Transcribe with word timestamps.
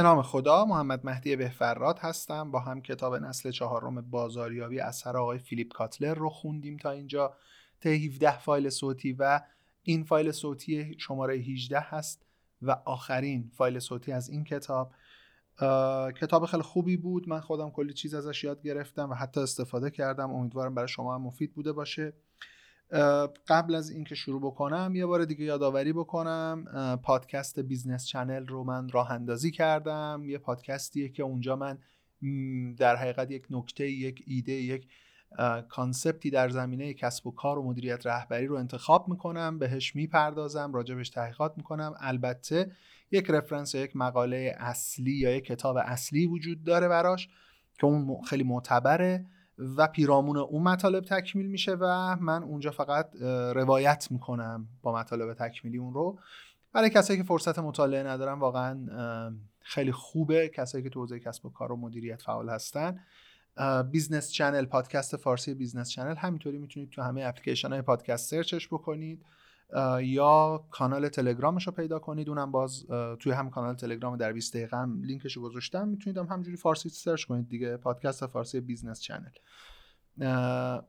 به 0.00 0.04
نام 0.04 0.22
خدا 0.22 0.64
محمد 0.64 1.00
مهدی 1.04 1.36
بهفراد 1.36 1.98
هستم. 1.98 2.50
با 2.50 2.60
هم 2.60 2.82
کتاب 2.82 3.14
نسل 3.14 3.50
چهارم 3.50 4.00
بازاریابی 4.00 4.80
اثر 4.80 5.16
آقای 5.16 5.38
فیلیپ 5.38 5.72
کاتلر 5.72 6.14
رو 6.14 6.28
خوندیم 6.28 6.76
تا 6.76 6.90
اینجا. 6.90 7.34
تا 7.80 7.90
17 7.90 8.38
فایل 8.38 8.70
صوتی 8.70 9.12
و 9.12 9.40
این 9.82 10.04
فایل 10.04 10.32
صوتی 10.32 10.94
شماره 10.98 11.34
18 11.34 11.80
هست 11.80 12.26
و 12.62 12.70
آخرین 12.84 13.50
فایل 13.54 13.78
صوتی 13.78 14.12
از 14.12 14.30
این 14.30 14.44
کتاب. 14.44 14.92
کتاب 16.20 16.46
خیلی 16.46 16.62
خوبی 16.62 16.96
بود. 16.96 17.28
من 17.28 17.40
خودم 17.40 17.70
کلی 17.70 17.92
چیز 17.92 18.14
ازش 18.14 18.44
یاد 18.44 18.62
گرفتم 18.62 19.10
و 19.10 19.14
حتی 19.14 19.40
استفاده 19.40 19.90
کردم. 19.90 20.30
امیدوارم 20.30 20.74
برای 20.74 20.88
شما 20.88 21.14
هم 21.14 21.22
مفید 21.22 21.54
بوده 21.54 21.72
باشه. 21.72 22.12
قبل 23.48 23.74
از 23.74 23.90
اینکه 23.90 24.14
شروع 24.14 24.40
بکنم 24.40 24.92
یه 24.94 25.06
بار 25.06 25.24
دیگه 25.24 25.44
یادآوری 25.44 25.92
بکنم 25.92 26.64
پادکست 27.02 27.60
Business 27.60 28.06
Channel 28.06 28.46
رو 28.46 28.64
من 28.64 28.88
راه 28.88 29.10
اندازی 29.10 29.50
کردم. 29.50 30.22
یه 30.26 30.38
پادکستیه 30.38 31.08
که 31.08 31.22
اونجا 31.22 31.56
من 31.56 31.78
در 32.78 32.96
حقیقت 32.96 33.30
یک 33.30 33.46
نکته 33.50 33.90
یک 33.90 34.22
ایده 34.26 34.52
یک 34.52 34.88
concept 35.68 36.22
ی 36.22 36.30
در 36.30 36.48
زمینه 36.48 36.94
کسب 36.94 37.26
و 37.26 37.30
کار 37.30 37.58
و 37.58 37.62
مدیریت 37.62 38.06
رهبری 38.06 38.46
رو 38.46 38.56
انتخاب 38.56 39.08
می‌کنم 39.08 39.58
بهش 39.58 39.96
می‌پردازم 39.96 40.72
راجبش 40.72 41.10
تحقیقات 41.10 41.54
می‌کنم. 41.56 41.94
البته 42.00 42.70
یک 43.10 43.30
reference 43.30 43.74
یک 43.74 43.96
مقاله 43.96 44.56
اصلی 44.58 45.12
یا 45.12 45.36
یک 45.36 45.44
کتاب 45.44 45.76
اصلی 45.76 46.26
وجود 46.26 46.64
داره 46.64 46.88
براش 46.88 47.28
که 47.78 47.86
اون 47.86 48.22
خیلی 48.22 48.44
معتبره. 48.44 49.26
و 49.76 49.86
پیرامون 49.86 50.36
اون 50.36 50.62
مطالب 50.62 51.04
تکمیل 51.04 51.46
میشه 51.46 51.74
و 51.80 52.16
من 52.16 52.42
اونجا 52.42 52.70
فقط 52.70 53.14
روایت 53.54 54.08
می‌کنم 54.10 54.68
با 54.82 54.94
مطالب 54.94 55.34
تکمیلی 55.34 55.78
اون 55.78 55.94
رو. 55.94 56.18
برای 56.72 56.90
کسایی 56.90 57.18
که 57.18 57.24
فرصت 57.24 57.58
مطالعه 57.58 58.02
ندارن 58.02 58.38
واقعا 58.38 58.86
خیلی 59.60 59.92
خوبه 59.92 60.48
کسایی 60.48 60.84
که 60.84 60.90
تو 60.90 61.00
حوزه 61.00 61.20
کسب 61.20 61.46
و 61.46 61.50
کار 61.50 61.72
و 61.72 61.76
مدیریت 61.76 62.22
فعال 62.22 62.48
هستن. 62.48 63.00
Business 63.90 64.30
Channel 64.30 64.64
پادکست 64.64 65.16
فارسی 65.16 65.54
Business 65.54 65.90
Channel 65.90 66.16
همینطوری 66.16 66.58
می‌تونید 66.58 66.90
تو 66.90 67.02
همه 67.02 67.22
اپلیکیشن 67.22 67.72
های 67.72 67.82
پادکست 67.82 68.30
search 68.30 68.58
ش 68.58 68.68
بکنید. 68.68 69.24
یا 70.02 70.64
کانال 70.70 71.08
تلگرامش 71.08 71.66
رو 71.66 71.72
پیدا 71.72 71.98
کنید. 71.98 72.28
اونم 72.28 72.50
باز 72.50 72.86
توی 73.18 73.32
هم 73.32 73.50
کانال 73.50 73.74
تلگرام 73.74 74.16
در 74.16 74.32
20 74.32 74.56
دقیقه 74.56 74.76
هم 74.76 75.02
لینکش 75.02 75.36
رو 75.36 75.42
گذاشتم. 75.42 75.88
می‌تونید 75.88 76.18
هم 76.18 76.26
همجوری 76.26 76.56
فارسی 76.56 76.88
search 76.88 77.24
کنید 77.24 77.48
دیگه. 77.48 77.76
پادکست 77.76 78.26
فارسی 78.26 78.60
Business 78.60 79.00
Channel. 79.00 79.30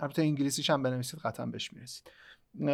البته 0.00 0.22
انگلیسیش 0.22 0.70
هم 0.70 0.82
بنویسید 0.82 1.20
قطعا 1.20 1.46
بهش 1.46 1.72
می‌رسید. 1.72 2.10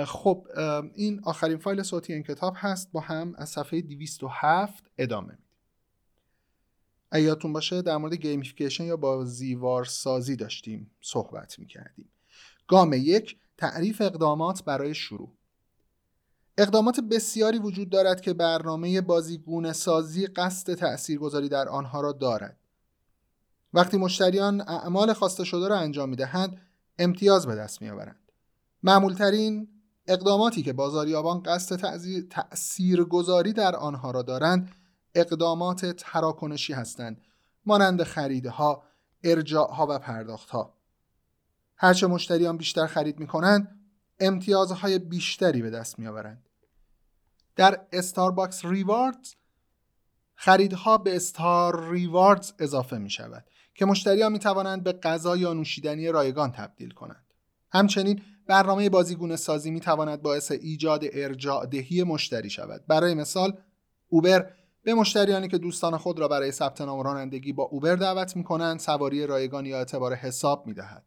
خب 0.05 0.47
این 0.95 1.21
آخرین 1.25 1.59
فایل 1.59 1.83
صوتی 1.83 2.13
این 2.13 2.23
کتاب 2.23 2.55
هست. 2.57 2.93
با 2.93 3.01
هم 3.01 3.35
از 3.37 3.49
صفحه 3.49 3.81
207 3.81 4.91
ادامه 4.99 5.27
میدیم. 5.27 5.43
یادتون 7.13 7.53
باشه 7.53 7.83
در 7.83 7.97
مورد 7.97 8.15
gamification 8.15 8.85
یا 8.85 8.97
بازیوار 8.97 9.85
سازی 9.85 10.37
داشتیم 10.37 10.91
صحبت 11.01 11.59
می‌کردیم. 11.59 12.09
گام 12.69 12.93
یک 12.93 13.37
تعریف 13.59 14.01
اقدامات 14.01 14.65
برای 14.65 14.95
شروع. 14.95 15.33
اقدامات 16.59 17.01
بسیاری 17.01 17.59
وجود 17.59 17.91
دارد 17.91 18.21
که 18.21 18.33
برنامه 18.33 19.01
بازیگونه 19.01 19.73
سازی 19.73 20.27
قصد 20.27 20.75
تأثیرگذاری 20.75 21.49
در 21.49 21.69
آنها 21.69 22.01
را 22.01 22.13
دارد. 22.13 22.59
وقتی 23.75 23.97
مشتریان 23.97 24.61
اعمال 24.61 25.13
خواسته 25.13 25.45
شده 25.45 25.69
را 25.69 25.79
انجام 25.79 26.09
می‌دهند 26.09 26.61
امتیاز 26.99 27.47
به 27.47 27.55
دست 27.55 27.83
میآورند. 27.83 28.33
معمولترین 28.83 29.69
اقداماتی 30.07 30.63
که 30.63 30.73
بازاریابان 30.73 31.43
قصد 31.43 31.77
تأثیرگذاری 32.29 33.53
در 33.53 33.77
آنها 33.77 34.11
را 34.11 34.23
دارند 34.23 34.73
اقدامات 35.15 35.87
تراکنشی 35.87 36.73
هستند 36.73 37.21
مانند 37.67 38.03
خریدها 38.03 38.83
ارجاعها 39.25 39.87
و 39.91 39.99
پرداختها. 39.99 40.76
هرچه 41.77 42.07
مشتریان 42.07 42.57
بیشتر 42.57 42.87
خرید 42.87 43.19
می 43.19 43.27
کنند 43.27 43.81
امتیازهای 44.21 44.99
بیشتری 44.99 45.63
به 45.63 45.71
دست 45.71 45.99
می 45.99 46.07
آورند. 46.07 46.49
در 47.57 47.87
استارباکس 47.93 48.65
ریواردز 48.65 49.35
خریدها 50.35 50.99
به 50.99 51.17
استار 51.17 51.91
ریواردز 51.91 52.53
اضافه 52.59 52.99
می 52.99 53.11
شود 53.11 53.45
که 53.75 53.85
مشتریان 53.87 54.33
می 54.33 54.39
توانند 54.39 54.85
به 54.85 54.93
غذا 54.93 55.37
یا 55.37 55.53
نوشیدنی 55.53 56.09
رایگان 56.09 56.53
تبدیل 56.53 56.91
کنند. 56.91 57.25
همچنین 57.73 58.23
برنامه 58.47 58.89
بازیگونه 58.89 59.37
سازی 59.37 59.71
می 59.71 59.81
تواند 59.81 60.23
باعث 60.23 60.51
ایجاد 60.53 61.05
ارجاع 61.13 61.67
دهی 61.67 62.03
مشتری 62.03 62.51
شود. 62.51 62.87
برای 62.87 63.15
مثال 63.15 63.59
اوبر 64.09 64.51
به 64.83 64.95
مشتریانی 64.95 65.49
که 65.49 65.59
دوستان 65.59 65.97
خود 65.97 66.19
را 66.19 66.29
برای 66.29 66.53
ثبت 66.53 66.81
نام 66.81 67.01
رانندگی 67.01 67.53
با 67.53 67.63
اوبر 67.63 67.97
دعوت 67.97 68.37
می 68.37 68.45
کنند 68.45 68.79
سواری 68.79 69.27
رایگان 69.27 69.67
یا 69.67 69.79
اعتبار 69.79 70.15
حساب 70.15 70.67
می 70.67 70.75
دهد. 70.75 71.05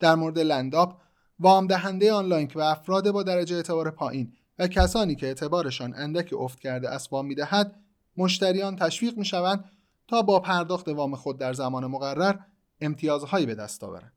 در 0.00 0.14
مورد 0.14 0.38
لنداپ 0.38 1.00
وام 1.38 1.66
دهنده 1.66 2.12
آنلاین 2.12 2.48
که 2.48 2.54
به 2.54 2.64
افراد 2.70 3.10
با 3.10 3.22
درجه 3.22 3.56
اعتبار 3.56 3.90
پایین 3.90 4.32
و 4.58 4.68
کسانی 4.68 5.14
که 5.14 5.26
اعتبارشان 5.26 5.94
اندکی 5.94 6.34
افت 6.34 6.60
کرده 6.60 6.90
است 6.90 7.12
وام 7.12 7.26
می‌دهد 7.26 7.80
مشتریان 8.16 8.76
تشویق 8.76 9.18
می‌شوند 9.18 9.64
تا 10.08 10.22
با 10.22 10.40
پرداخت 10.40 10.88
وام 10.88 11.16
خود 11.16 11.38
در 11.38 11.52
زمان 11.52 11.86
مقرر 11.86 12.36
امتیازهایی 12.80 13.46
به 13.46 13.54
دست 13.54 13.84
آورند. 13.84 14.12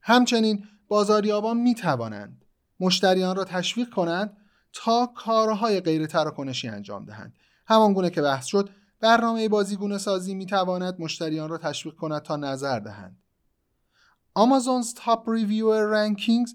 همچنین 0.00 0.64
بازاریابان 0.88 1.56
می 1.56 1.74
توانند 1.74 2.44
مشتریان 2.80 3.36
را 3.36 3.44
تشویق 3.44 3.90
کنند 3.90 4.36
تا 4.72 5.12
کارهای 5.16 5.80
غیر 5.80 6.06
تراکنشی 6.06 6.68
انجام 6.68 7.04
دهند. 7.04 7.34
همان 7.66 8.10
که 8.10 8.22
بحث 8.22 8.46
شد 8.46 8.70
برنامه 9.00 9.48
بازیگونه 9.48 9.98
سازی 9.98 10.34
می 10.34 10.46
تواند 10.46 11.00
مشتریان 11.00 11.48
را 11.48 11.58
تشویق 11.58 11.94
کند 11.94 12.22
تا 12.22 12.36
نظر 12.36 12.78
دهند. 12.78 13.18
Amazon's 14.36 14.94
Top 14.94 15.30
Reviewer 15.30 15.82
Rankings 15.82 16.54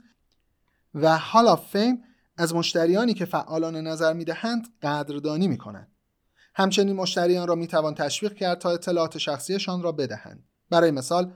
و 0.94 1.18
Hall 1.18 1.48
of 1.48 1.70
Fame 1.70 2.04
از 2.38 2.56
مشتریانی 2.56 3.14
که 3.14 3.26
فعالانه 3.26 3.76
نظر 3.76 4.14
می‌دهند 4.14 4.68
قدردانی 4.82 5.48
می 5.48 5.58
کنند. 5.58 5.92
همچنین 6.56 6.96
مشتریان 6.96 7.48
را 7.48 7.56
می 7.56 7.68
توان 7.68 7.96
تشویق 7.96 8.34
کرد 8.34 8.60
تا 8.60 8.72
اطلاعات 8.72 9.18
شخصیشان 9.18 9.82
را 9.82 9.92
بدهند. 9.92 10.44
برای 10.70 10.92
مثال 10.92 11.34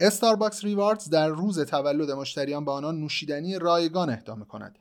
Starbucks 0.00 0.64
Rewards 0.64 1.10
در 1.10 1.28
روز 1.28 1.60
تولد 1.60 2.10
مشتریان 2.10 2.64
به 2.64 2.70
آنان 2.70 3.00
نوشیدنی 3.00 3.58
رایگان 3.58 4.10
اهدا 4.10 4.34
می 4.34 4.46
کند. 4.46 4.78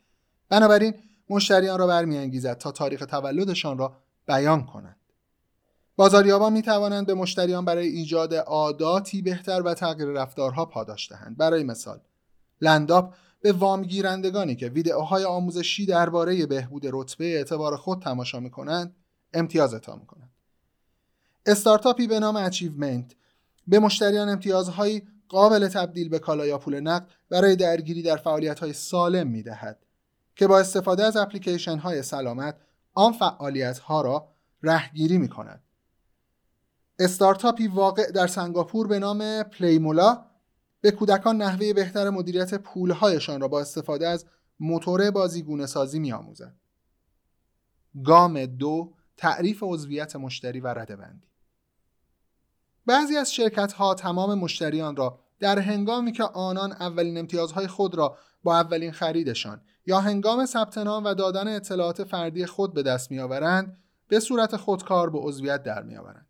بنابراین 0.49 0.93
مشتریان 1.29 1.79
را 1.79 1.87
برمیانگیزد 1.87 2.57
تا 2.57 2.71
تاریخ 2.71 3.05
تولدشان 3.05 3.77
را 3.77 3.97
بیان 4.27 4.65
کنند. 4.65 4.99
بازاریابان 5.97 6.53
می 6.53 6.61
توانند 6.61 7.07
به 7.07 7.13
مشتریان 7.13 7.65
برای 7.65 7.87
ایجاد 7.87 8.33
عاداتی 8.33 9.21
بهتر 9.21 9.61
و 9.61 9.73
تغییر 9.73 10.09
رفتارها 10.09 10.65
پاداش 10.65 11.11
دهند. 11.11 11.37
برای 11.37 11.63
مثال 11.63 11.99
LendUp 12.61 13.13
به 13.41 13.51
وامگیرندگانی 13.51 14.55
که 14.55 14.67
ویدئوهای 14.67 15.23
آموزشی 15.23 15.85
درباره 15.85 16.45
بهبود 16.45 16.83
رتبه 16.85 17.25
اعتبار 17.25 17.77
خود 17.77 18.01
تماشا 18.01 18.39
می 18.39 18.49
کنند 18.49 18.95
امتیاز 19.33 19.73
اعطا 19.73 19.95
می 19.95 20.05
کنند 20.05 20.31
استارتاپی 21.45 22.07
به 22.07 22.19
نام 22.19 22.35
Achievemint 22.35 23.15
به 23.67 23.79
مشتریان 23.79 24.29
امتیازهایی 24.29 25.07
قابل 25.29 25.67
تبدیل 25.67 26.09
به 26.09 26.19
کالا 26.19 26.45
یا 26.45 26.57
پول 26.57 26.79
نقد 26.79 27.07
برای 27.29 27.55
درگیری 27.55 28.01
در 28.01 28.17
فعالیت 28.17 28.59
های 28.59 28.73
سالم 28.73 29.27
می 29.27 29.43
دهد 29.43 29.85
که 30.35 30.47
با 30.47 30.59
استفاده 30.59 31.03
از 31.03 31.17
اپلیکیشن 31.17 31.77
های 31.77 32.03
سلامت 32.03 32.57
آن 32.93 33.11
فعالیت 33.11 33.79
ها 33.79 34.01
را 34.01 34.27
رهگیری 34.63 35.17
می 35.17 35.29
کند 35.29 35.63
استارتاپی 36.99 37.67
واقع 37.67 38.11
در 38.11 38.27
سنگاپور 38.27 38.87
به 38.87 38.99
نام 38.99 39.43
Playmoolah 39.43 40.25
به 40.81 40.91
کودکان 40.91 41.37
نحوه 41.37 41.73
بهتر 41.73 42.09
مدیریت 42.09 42.53
پولهایشان 42.55 43.41
را 43.41 43.47
با 43.47 43.61
استفاده 43.61 44.07
از 44.07 44.25
موتور 44.59 45.11
بازیگونه 45.11 45.65
سازی 45.65 45.99
می 45.99 46.11
آموزد. 46.11 46.55
گام 48.03 48.45
دو 48.45 48.93
تعریف 49.17 49.63
عضویت 49.63 50.15
مشتری 50.15 50.59
و 50.59 50.67
رده 50.67 50.95
بندی 50.95 51.27
بعضی 52.85 53.17
از 53.17 53.33
شرکت 53.33 53.73
ها 53.73 53.93
تمام 53.93 54.39
مشتریان 54.39 54.95
را 54.95 55.19
در 55.39 55.59
هنگامی 55.59 56.11
که 56.11 56.23
آنان 56.23 56.71
اولین 56.71 57.17
امتیازهای 57.17 57.67
خود 57.67 57.95
را 57.95 58.17
با 58.43 58.55
اولین 58.55 58.91
خریدشان 58.91 59.61
یا 59.85 59.99
هنگام 59.99 60.45
ثبت 60.45 60.77
نام 60.77 61.05
و 61.05 61.13
دادن 61.13 61.55
اطلاعات 61.55 62.03
فردی 62.03 62.45
خود 62.45 62.73
به 62.73 62.83
دست 62.83 63.11
میآورند 63.11 63.77
به 64.07 64.19
صورت 64.19 64.55
خودکار 64.55 65.09
به 65.09 65.19
عضویت 65.19 65.63
در 65.63 65.83
میآورند 65.83 66.26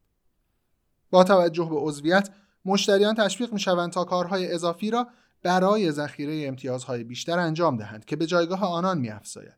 با 1.10 1.24
توجه 1.24 1.70
به 1.70 1.76
عضویت 1.76 2.30
مشتریان 2.66 3.16
تشویق 3.16 3.54
می 3.54 3.60
شوند 3.60 3.92
تا 3.92 4.04
کارهای 4.04 4.54
اضافی 4.54 4.92
را 4.92 5.08
برای 5.44 5.92
ذخیره 5.92 6.48
امتیازهای 6.48 7.04
بیشتر 7.04 7.40
انجام 7.40 7.78
دهند 7.78 8.06
که 8.06 8.16
به 8.16 8.26
جایگاه 8.26 8.64
آنان 8.64 8.98
می 8.98 9.10
افزاید. 9.10 9.58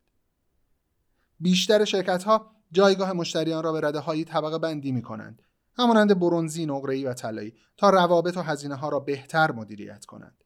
بیشتر 1.40 1.86
شرکت 1.86 2.24
ها 2.24 2.52
جایگاه 2.72 3.14
مشتریان 3.14 3.64
را 3.64 3.72
به 3.72 3.88
رده 3.88 4.00
هایی 4.00 4.26
طبقه 4.26 4.58
بندی 4.58 4.92
می 4.92 5.02
کنند 5.02 5.42
همانند 5.78 6.20
برونزی، 6.20 6.66
نقره‌ای 6.66 7.06
و 7.06 7.14
طلایی 7.14 7.54
تا 7.78 7.90
روابط 7.90 8.38
و 8.38 8.42
هزینه 8.42 8.76
ها 8.76 8.90
را 8.90 9.00
بهتر 9.00 9.52
مدیریت 9.52 10.06
کنند. 10.06 10.44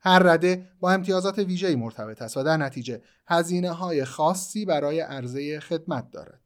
هر 0.00 0.18
رده 0.18 0.68
با 0.80 0.90
امتیازات 0.90 1.38
ویژه‌ای 1.38 1.76
مرتبط 1.76 2.22
است 2.22 2.36
و 2.36 2.42
در 2.42 2.56
نتیجه 2.56 3.02
هزینه 3.26 3.70
های 3.70 4.04
خاصی 4.04 4.64
برای 4.64 5.00
عرضه 5.00 5.60
خدمت 5.60 6.10
دارد. 6.10 6.39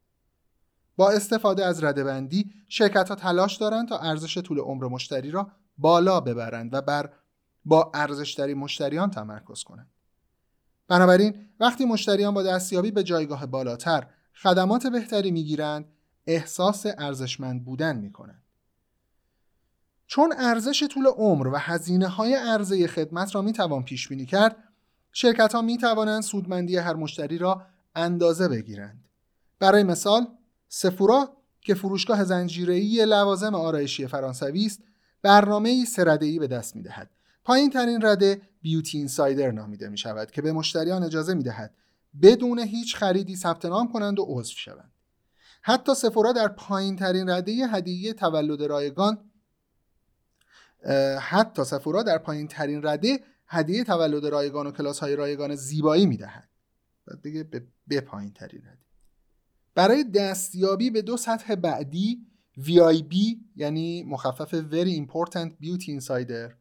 با 0.95 1.11
استفاده 1.11 1.65
از 1.65 1.83
ردبندی 1.83 2.51
شرکت 2.69 3.09
ها 3.09 3.15
تلاش 3.15 3.57
دارند 3.57 3.89
تا 3.89 3.97
ارزش 3.97 4.37
طول 4.37 4.59
عمر 4.59 4.85
مشتری 4.85 5.31
را 5.31 5.51
بالا 5.77 6.19
ببرند 6.21 6.73
و 6.73 6.81
بر 6.81 7.09
با 7.65 7.91
ارزشتری 7.93 8.53
مشتریان 8.53 9.11
تمرکز 9.11 9.63
کنند. 9.63 9.89
بنابراین 10.87 11.49
وقتی 11.59 11.85
مشتریان 11.85 12.33
با 12.33 12.43
دستیابی 12.43 12.91
به 12.91 13.03
جایگاه 13.03 13.45
بالاتر 13.45 14.07
خدمات 14.43 14.87
بهتری 14.87 15.31
می‌گیرند 15.31 15.85
احساس 16.27 16.85
ارزشمند 16.97 17.65
بودن 17.65 17.95
می‌کنند. 17.95 18.41
چون 20.07 20.33
ارزش 20.37 20.83
طول 20.87 21.07
عمر 21.07 21.47
و 21.47 21.55
هزینه 21.57 22.07
های 22.07 22.33
عرضه 22.33 22.87
خدمت 22.87 23.35
را 23.35 23.41
می‌توان 23.41 23.83
پیش 23.83 24.07
بینی 24.07 24.25
کرد 24.25 24.55
شرکت 25.11 25.55
ها 25.55 25.61
می 25.61 25.77
توانند 25.77 26.21
سودمندی 26.21 26.77
هر 26.77 26.93
مشتری 26.93 27.37
را 27.37 27.65
اندازه 27.95 28.47
بگیرند. 28.47 29.07
برای 29.59 29.83
مثال 29.83 30.27
سفورا 30.77 31.37
که 31.61 31.73
فروشگاه 31.73 32.23
زنجیره‌ای 32.23 33.05
لوازم 33.05 33.55
آرایشی 33.55 34.07
فرانسوی 34.07 34.65
است 34.65 34.81
برنامه 35.21 35.85
سرده‌ای 35.85 36.39
به 36.39 36.47
دست 36.47 36.75
می‌دهد. 36.75 37.11
پایین 37.43 37.69
ترین 37.69 38.05
رده 38.05 38.41
بیوتی 38.61 38.97
اینسایدر 38.97 39.51
نامیده 39.51 39.89
می 39.89 39.97
شود 39.97 40.31
که 40.31 40.41
به 40.41 40.51
مشتریان 40.51 41.03
اجازه 41.03 41.33
می 41.33 41.43
دهد 41.43 41.75
بدون 42.21 42.59
هیچ 42.59 42.95
خریدی 42.95 43.35
ثبت 43.35 43.65
نام 43.65 43.91
کنند 43.91 44.19
و 44.19 44.25
عضو 44.27 44.53
شوند. 44.53 44.91
حتی 45.61 45.93
سفورا 45.95 46.31
در 46.31 46.47
پایین 46.47 46.95
ترین 46.95 47.29
رده 47.29 47.51
هدیه 47.51 48.13
تولد 48.13 48.63
رایگان 48.63 49.31
حتی 51.19 51.63
سفورا 51.63 52.03
در 52.03 52.17
پایین 52.17 52.47
ترین 52.47 52.85
رده 52.85 53.19
هدیه 53.47 53.83
تولد 53.83 54.25
رایگان 54.25 54.67
و 54.67 54.71
کلاس 54.71 54.99
های 54.99 55.15
رایگان 55.15 55.55
زیبایی 55.55 56.05
می‌دهد 56.05 56.49
دیگه 57.21 57.49
به 57.87 58.01
پایین 58.01 58.33
ترین 58.33 58.61
رده 58.61 58.84
برای 59.75 60.03
دستیابی 60.03 60.89
به 60.89 61.01
دو 61.01 61.17
سطح 61.17 61.55
بعدی 61.55 62.25
VIB 62.59 63.15
یعنی 63.55 64.03
مخفف 64.03 64.61
Very 64.61 65.07
Important 65.07 65.49
Beauty 65.49 66.01
Insider 66.01 66.53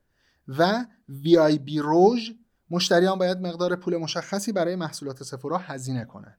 و 0.49 0.85
VIB 1.09 1.77
روژ 1.77 2.31
مشتریان 2.71 3.19
باید 3.19 3.39
مقدار 3.39 3.77
پول 3.77 3.97
مشخصی 3.97 4.53
برای 4.53 4.77
محصولات 4.77 5.23
سفورا 5.23 5.59
هزینه 5.59 6.05
کنند. 6.05 6.39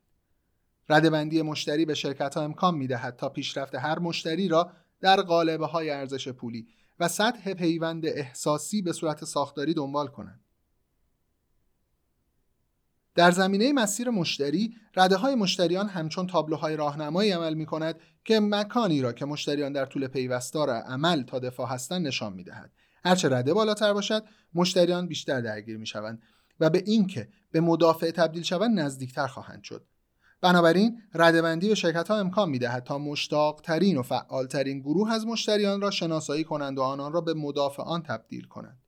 ردبندی 0.89 1.41
مشتری 1.41 1.85
به 1.85 1.93
شرکت 1.93 2.35
ها 2.35 2.43
امکان 2.43 2.75
می 2.75 2.87
دهد 2.87 3.15
تا 3.15 3.29
پیشرفت 3.29 3.75
هر 3.75 3.99
مشتری 3.99 4.47
را 4.47 4.71
در 5.01 5.21
قالبه 5.21 5.65
های 5.65 5.89
ارزش 5.89 6.27
پولی 6.27 6.67
و 6.99 7.07
سطح 7.07 7.53
پیوند 7.53 8.05
احساسی 8.05 8.81
به 8.81 8.93
صورت 8.93 9.25
ساختاری 9.25 9.73
دنبال 9.73 10.07
کنند. 10.07 10.44
در 13.15 13.31
زمینه 13.31 13.73
مسیر 13.73 14.09
مشتری 14.09 14.75
رده 14.95 15.15
های 15.15 15.35
مشتریان 15.35 15.87
همچون 15.87 16.27
تابلوهای 16.27 16.75
راهنمایی 16.75 17.31
عمل 17.31 17.53
می 17.53 17.65
کند 17.65 17.99
که 18.25 18.39
مکانی 18.39 19.01
را 19.01 19.13
که 19.13 19.25
مشتریان 19.25 19.73
در 19.73 19.85
طول 19.85 20.07
پیوستار 20.07 20.69
عمل 20.69 21.23
تا 21.23 21.39
دفاع 21.39 21.69
هستند 21.69 22.07
نشان 22.07 22.33
می 22.33 22.43
دهد. 22.43 22.71
هرچه 23.05 23.29
رده 23.29 23.53
بالاتر 23.53 23.93
باشد 23.93 24.23
مشتریان 24.53 25.07
بیشتر 25.07 25.41
درگیر 25.41 25.77
می 25.77 25.87
شوند 25.87 26.21
و 26.59 26.69
به 26.69 26.83
اینکه 26.85 27.27
به 27.51 27.61
مدافع 27.61 28.11
تبدیل 28.11 28.43
شوند 28.43 28.79
نزدیکتر 28.79 29.27
خواهند 29.27 29.63
شد. 29.63 29.85
بنابراین 30.41 31.01
ردبندی 31.13 31.67
به 31.67 31.75
شرکت 31.75 32.07
ها 32.07 32.17
امکان 32.17 32.49
می 32.49 32.59
دهد 32.59 32.83
تا 32.83 32.97
مشتاق 32.97 33.61
ترین 33.61 33.97
و 33.97 34.01
فعال 34.01 34.47
ترین 34.47 34.79
گروه 34.79 35.13
از 35.13 35.25
مشتریان 35.25 35.81
را 35.81 35.91
شناسایی 35.91 36.43
کنند 36.43 36.77
و 36.77 36.81
آنان 36.81 37.13
را 37.13 37.21
به 37.21 37.33
مدافعان 37.33 38.03
تبدیل 38.03 38.43
کنند. 38.43 38.84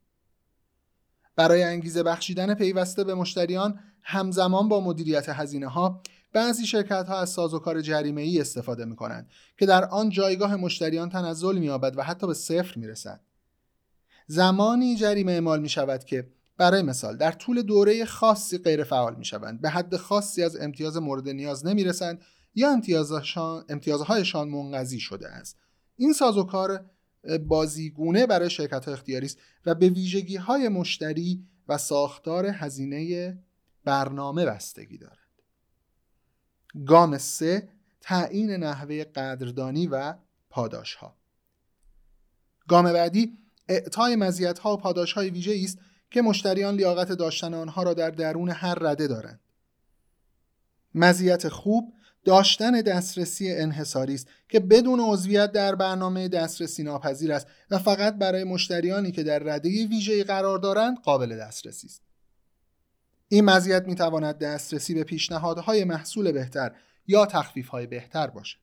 برای 1.37 1.63
انگیزه 1.63 2.03
بخشیدن 2.03 2.53
پیوسته 2.53 3.03
به 3.03 3.15
مشتریان 3.15 3.79
همزمان 4.03 4.69
با 4.69 4.81
مدیریت 4.81 5.29
هزینه 5.29 5.67
ها 5.67 6.01
بعضی 6.33 6.65
شرکت 6.65 7.07
ها 7.07 7.19
از 7.19 7.29
سازوکار 7.29 7.81
جریمه 7.81 8.21
ای 8.21 8.41
استفاده 8.41 8.85
می 8.85 8.95
کنند 8.95 9.29
که 9.57 9.65
در 9.65 9.85
آن 9.85 10.09
جایگاه 10.09 10.55
مشتریان 10.55 11.09
تنزل 11.09 11.57
می 11.57 11.69
و 11.69 12.03
حتی 12.03 12.27
به 12.27 12.33
صفر 12.33 12.79
می 12.79 12.87
رسد. 12.87 13.19
زمانی 14.27 14.95
جریمه 14.95 15.31
اعمال 15.31 15.61
می 15.61 15.69
شود 15.69 16.03
که 16.03 16.27
برای 16.57 16.81
مثال 16.81 17.17
در 17.17 17.31
طول 17.31 17.61
دوره 17.61 18.05
خاصی 18.05 18.57
غیر 18.57 18.83
فعال 18.83 19.15
می 19.15 19.25
شوند 19.25 19.61
به 19.61 19.69
حد 19.69 19.95
خاصی 19.95 20.43
از 20.43 20.55
امتیاز 20.55 20.97
مورد 20.97 21.29
نیاز 21.29 21.65
نمی 21.65 21.83
رسند 21.83 22.21
یا 22.55 22.71
امتیازهایشان 22.71 23.65
امتیازهایشان 23.69 24.49
منقضی 24.49 24.99
شده 24.99 25.27
است 25.27 25.57
این 25.95 26.13
سازوکار 26.13 26.85
بازیگونه 27.47 28.25
برای 28.25 28.49
شرکت 28.49 28.85
ها 28.85 28.91
اختیاری 28.91 29.25
است 29.25 29.37
و 29.65 29.75
به 29.75 29.89
ویژگی 29.89 30.35
های 30.35 30.69
مشتری 30.69 31.47
و 31.67 31.77
ساختار 31.77 32.45
هزینه 32.45 33.37
برنامه 33.83 34.45
بستگی 34.45 34.97
دارد. 34.97 35.17
گام 36.85 37.17
سه 37.17 37.69
تعیین 38.01 38.51
نحوه 38.51 39.03
قدردانی 39.03 39.87
و 39.87 40.15
پاداش 40.49 40.95
ها 40.95 41.15
گام 42.67 42.93
بعدی 42.93 43.37
اعطای 43.67 44.15
مزیت 44.15 44.59
ها 44.59 44.73
و 44.73 44.77
پاداش 44.77 45.13
های 45.13 45.29
ویژه 45.29 45.59
است 45.63 45.79
که 46.11 46.21
مشتریان 46.21 46.75
لیاقت 46.75 47.11
داشتن 47.11 47.53
آنها 47.53 47.83
را 47.83 47.93
در 47.93 48.09
درون 48.09 48.49
هر 48.49 48.75
رده 48.75 49.07
دارند. 49.07 49.39
مزیت 50.95 51.49
خوب 51.49 51.93
داشتن 52.27 52.81
دسترسی 52.81 53.51
انحصاری 53.51 54.13
است 54.13 54.27
که 54.49 54.59
بدون 54.59 54.99
عضویت 54.99 55.51
در 55.51 55.75
برنامه 55.75 56.27
دسترسی 56.27 56.83
ناپذیر 56.83 57.33
است 57.33 57.47
و 57.71 57.77
فقط 57.77 58.15
برای 58.15 58.43
مشتریانی 58.43 59.11
که 59.11 59.23
در 59.23 59.39
رده 59.39 59.87
ویژه 59.87 60.23
قرار 60.23 60.59
دارند 60.59 60.99
قابل 60.99 61.37
دسترسی 61.37 61.87
است 61.87 62.01
این 63.27 63.45
مزیت 63.45 63.87
می 63.87 63.95
تواند 63.95 64.37
دسترسی 64.37 64.93
به 64.93 65.03
پیشنهادهای 65.03 65.83
محصول 65.83 66.31
بهتر 66.31 66.71
یا 67.07 67.25
تخفیف‌های 67.25 67.87
بهتر 67.87 68.27
باشد 68.27 68.57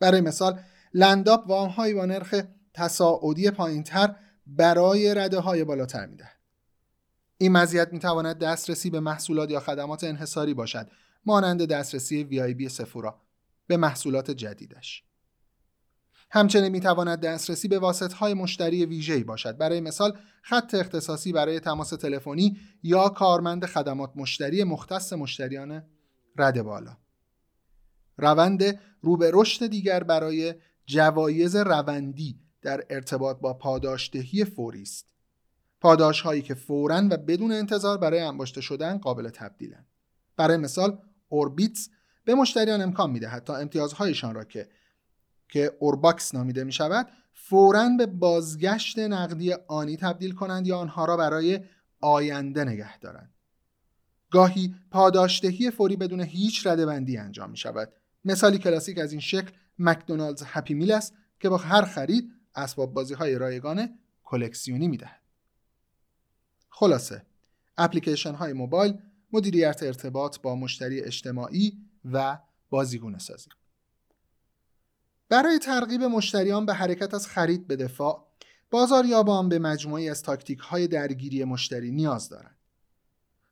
برای 0.00 0.20
مثال 0.20 0.60
لنداپ 0.94 1.46
وامهایی 1.46 1.94
با 1.94 2.06
نرخ 2.06 2.34
تصاعدی 2.74 3.50
پایینتر 3.50 4.14
برای 4.46 5.14
رده 5.14 5.38
های 5.38 5.64
بالاتر 5.64 6.06
می 6.06 6.16
دهد. 6.16 6.36
این 7.38 7.52
مزیت 7.52 7.92
می 7.92 7.98
تواند 7.98 8.38
دسترسی 8.38 8.90
به 8.90 9.00
محصولات 9.00 9.50
یا 9.50 9.60
خدمات 9.60 10.04
انحصاری 10.04 10.54
باشد 10.54 10.88
مانند 11.26 11.64
دسترسی 11.64 12.24
وی 12.24 12.68
سفورا 12.68 13.20
به 13.66 13.76
محصولات 13.76 14.30
جدیدش. 14.30 15.04
همچنین 16.30 16.68
می 16.68 16.80
تواند 16.80 17.20
دسترسی 17.20 17.68
به 17.68 17.78
واسط 17.78 18.12
های 18.12 18.34
مشتری 18.34 18.86
ویژه‌ای 18.86 19.24
باشد. 19.24 19.56
برای 19.56 19.80
مثال 19.80 20.18
خط 20.42 20.74
اختصاصی 20.74 21.32
برای 21.32 21.60
تماس 21.60 21.90
تلفنی 21.90 22.58
یا 22.82 23.08
کارمند 23.08 23.66
خدمات 23.66 24.12
مشتری 24.16 24.64
مختص 24.64 25.12
مشتریان 25.12 25.82
رد 26.36 26.62
بالا. 26.62 26.96
روند 28.18 28.80
رو 29.00 29.16
به 29.16 29.30
رشد 29.34 29.66
دیگر 29.66 30.02
برای 30.02 30.54
جوایز 30.86 31.56
روندی 31.56 32.40
در 32.62 32.84
ارتباط 32.90 33.40
با 33.40 33.54
پاداشدهی 33.54 34.44
فوری 34.44 34.82
است. 34.82 35.12
پاداش 35.80 36.20
هایی 36.20 36.42
که 36.42 36.54
فورا 36.54 37.02
و 37.10 37.16
بدون 37.16 37.52
انتظار 37.52 37.98
برای 37.98 38.20
انباشته 38.20 38.60
شدن 38.60 38.98
قابل 38.98 39.28
تبدیلند 39.28 39.86
برای 40.36 40.56
مثال 40.56 40.98
Orbitz 41.32 41.88
به 42.24 42.34
مشتریان 42.34 42.82
امکان 42.82 43.10
می‌دهد 43.10 43.44
تا 43.44 43.56
امتیازهایشان 43.56 44.34
را 44.34 44.44
که 44.44 44.68
که 45.48 45.76
Orbucks 45.80 46.34
نامیده 46.34 46.64
می 46.64 46.72
شود 46.72 47.08
فورا 47.32 47.88
به 47.98 48.06
بازگشت 48.06 48.98
نقدی 48.98 49.52
آنی 49.52 49.96
تبدیل 49.96 50.32
کنند 50.32 50.66
یا 50.66 50.78
آنها 50.78 51.04
را 51.04 51.16
برای 51.16 51.60
آینده 52.00 52.64
نگه 52.64 52.98
دارند 52.98 53.30
گاهی 54.30 54.74
پاداشدهی 54.90 55.70
فوری 55.70 55.96
بدون 55.96 56.20
هیچ 56.20 56.66
رده 56.66 56.86
بندی 56.86 57.16
انجام 57.16 57.50
می 57.50 57.56
شود 57.56 57.92
مثالی 58.24 58.58
کلاسیک 58.58 58.98
از 58.98 59.12
این 59.12 59.20
شکل 59.20 59.50
مکدونالدز 59.78 60.42
هپی 60.46 60.74
میل 60.74 60.92
است 60.92 61.14
که 61.40 61.48
با 61.48 61.56
هر 61.56 61.82
خرید 61.82 62.30
اسباب 62.54 62.94
بازی 62.94 63.14
های 63.14 63.34
رایگان 63.34 63.98
کلکسیونی 64.24 64.88
می 64.88 64.96
دهد. 64.96 65.22
خلاصه 66.70 67.26
اپلیکیشن 67.78 68.34
های 68.34 68.52
موبایل 68.52 68.98
مدیریت 69.32 69.82
ارتباط 69.82 70.38
با 70.40 70.56
مشتری 70.56 71.00
اجتماعی 71.00 71.78
و 72.12 72.38
بازیگونه 72.70 73.18
سازی. 73.18 73.48
برای 75.28 75.58
ترغیب 75.58 76.02
مشتریان 76.02 76.66
به 76.66 76.74
حرکت 76.74 77.14
از 77.14 77.26
خرید 77.26 77.66
به 77.66 77.76
دفاع 77.76 78.28
بازاریابان 78.70 79.48
به 79.48 79.58
مجموعی 79.58 80.10
از 80.10 80.22
تاکتیک 80.22 80.58
های 80.58 80.88
درگیری 80.88 81.44
مشتری 81.44 81.90
نیاز 81.90 82.28
دارند. 82.28 82.56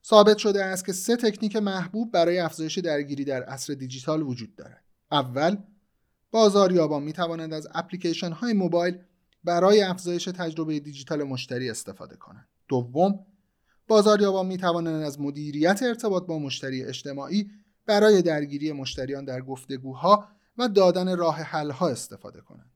ثابت 0.05 0.39
شده 0.39 0.65
است 0.65 0.87
که 0.87 0.93
سه 0.93 1.17
تکنیک 1.17 1.57
محبوب 1.57 2.13
برای 2.13 2.39
افزایش 2.39 2.79
درگیری 2.79 3.25
در 3.25 3.43
عصر 3.43 3.75
دیجیتال 3.75 4.23
وجود 4.23 4.57
دارد. 4.57 4.85
اول 5.13 5.57
بازاریابان 6.31 7.03
می 7.03 7.13
توانند 7.13 7.53
از 7.53 7.69
اپلیکیشن 7.75 8.33
های 8.33 8.53
موبایل 8.53 8.99
برای 9.45 9.83
افزایش 9.83 10.25
تجربه 10.25 10.81
دیجیتال 10.81 11.23
مشتری 11.23 11.71
استفاده 11.71 12.17
کنند. 12.17 12.49
دوم 12.69 13.27
بازاریابان 13.91 14.47
می 14.47 14.57
توانند 14.57 15.03
از 15.03 15.21
مدیریت 15.21 15.83
ارتباط 15.83 16.27
با 16.27 16.39
مشتری 16.39 16.85
اجتماعی 16.85 17.51
برای 17.87 18.23
درگیری 18.23 18.73
مشتریان 18.73 19.25
در 19.25 19.41
گفتگوها 19.41 20.29
و 20.59 20.69
دادن 20.69 21.17
راه 21.17 21.37
حلها 21.37 21.89
استفاده 21.89 22.41
کنند. 22.41 22.71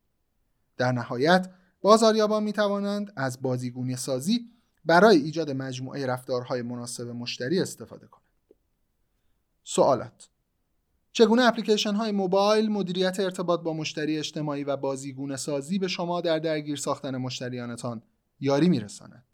در 0.77 0.93
نهایت 0.93 1.51
بازاریابان 1.81 2.43
می 2.43 2.53
توانند 2.53 3.13
از 3.17 3.43
بازیگونی 3.43 3.97
سازی 3.97 4.51
برای 4.85 5.17
ایجاد 5.17 5.51
مجموعه 5.51 6.07
رفتارهای 6.07 6.63
مناسب 6.63 7.09
مشتری 7.09 7.61
استفاده 7.61 8.07
کنند. 8.07 8.29
سوالات 9.65 10.29
چگونه 11.13 11.43
اپلیکیشن 11.43 11.95
های 11.95 12.13
موبایل 12.13 12.71
مدیریت 12.71 13.21
ارتباط 13.21 13.61
با 13.61 13.73
مشتری 13.73 14.19
اجتماعی 14.19 14.65
و 14.65 14.77
بازیگونه 14.77 15.37
سازی 15.37 15.79
به 15.79 15.89
شما 15.89 16.21
در 16.21 16.39
درگیر 16.39 16.77
ساختن 16.77 17.17
مشتریانتان 17.17 18.03
یاری 18.41 18.69
میرساند 18.69 19.25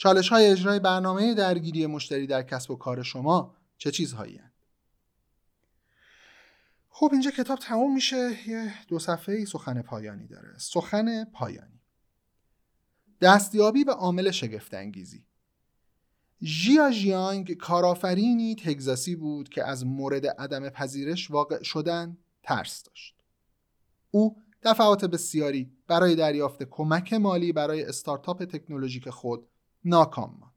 چالش 0.00 0.28
های 0.28 0.46
اجرای 0.46 0.78
برنامه 0.78 1.34
درگیری 1.34 1.86
مشتری 1.86 2.26
در 2.26 2.42
کسب 2.42 2.70
و 2.70 2.76
کار 2.76 3.02
شما 3.02 3.54
چه 3.78 3.90
چیزهایی 3.90 4.36
هست؟ 4.36 4.66
خب 6.88 7.08
اینجا 7.12 7.30
کتاب 7.30 7.58
تموم 7.58 7.94
میشه 7.94 8.48
یه 8.48 8.74
دو 8.88 8.98
صفحه 8.98 9.44
سخن 9.44 9.82
پایانی 9.82 10.26
داره 10.26 10.58
سخن 10.58 11.24
پایانی 11.24 11.80
دستیابی 13.20 13.84
به 13.84 13.92
عامل 13.92 14.30
شگفت 14.30 14.74
انگیزی 14.74 15.24
ژیا 16.42 16.90
ژیانگ 16.90 17.52
کارآفرینی 17.52 18.54
تگزاسی 18.54 19.16
بود 19.16 19.48
که 19.48 19.64
از 19.64 19.86
مورد 19.86 20.26
عدم 20.26 20.68
پذیرش 20.68 21.30
واقع 21.30 21.62
شدن 21.62 22.18
ترس 22.42 22.82
داشت. 22.82 23.16
او 24.10 24.36
دفعات 24.62 25.04
بسیاری 25.04 25.72
برای 25.86 26.16
دریافت 26.16 26.62
کمک 26.62 27.12
مالی 27.12 27.52
برای 27.52 27.84
استارتاپ 27.84 28.44
تکنولوژیک 28.44 29.10
خود 29.10 29.49
ناکام 29.84 30.36
ماند. 30.40 30.54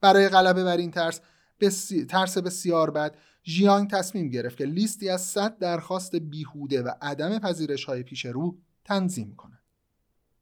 برای 0.00 0.28
غلبه 0.28 0.64
بر 0.64 0.76
این 0.76 0.90
ترس 0.90 1.20
بسی... 1.60 2.04
ترس 2.04 2.38
بسیار 2.38 2.90
بد 2.90 3.16
ژیانگ 3.44 3.90
تصمیم 3.90 4.28
گرفت 4.28 4.58
که 4.58 4.64
لیستی 4.64 5.08
از 5.08 5.22
100 5.22 5.58
درخواست 5.58 6.16
بیهوده 6.16 6.82
و 6.82 6.90
عدم 7.02 7.38
پذیرش 7.38 7.84
های 7.84 8.02
پیش 8.02 8.26
رو 8.26 8.58
تنظیم 8.84 9.34
کند. 9.36 9.62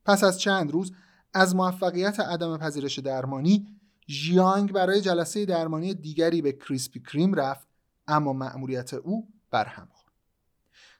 پس 0.04 0.24
از 0.24 0.40
چند 0.40 0.72
روز 0.72 0.92
از 1.34 1.56
موفقیت 1.56 2.20
عدم 2.20 2.58
پذیرش 2.58 2.98
درمانی 2.98 3.66
ژیانگ 4.08 4.72
برای 4.72 5.00
جلسه 5.00 5.44
درمانی 5.44 5.94
دیگری 5.94 6.42
به 6.42 6.52
کریسپی 6.52 7.00
کریم 7.00 7.34
رفت 7.34 7.68
اما 8.06 8.32
مأموریت 8.32 8.94
او 8.94 9.28
برهم 9.50 9.88
خورد. 9.92 10.12